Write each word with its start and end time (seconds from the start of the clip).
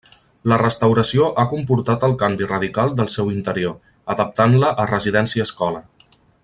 La 0.51 0.57
restauració 0.61 1.27
ha 1.41 1.45
comportat 1.51 2.05
el 2.09 2.17
canvi 2.23 2.49
radical 2.53 2.91
del 3.01 3.13
seu 3.17 3.31
interior, 3.37 3.79
adaptant-la 4.15 4.77
a 4.85 4.91
residència 4.97 5.51
escola. 5.51 5.89